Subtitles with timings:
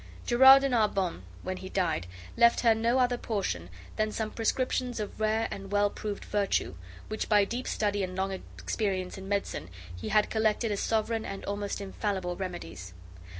[0.25, 5.19] Gerard de Narbon, when he died, left her no other portion than some prescriptions of
[5.19, 6.73] rare and well proved virtue,
[7.07, 11.45] which, by deep study and long experience in medicine, he had collected as sovereign and
[11.45, 12.95] almost infallible remedies.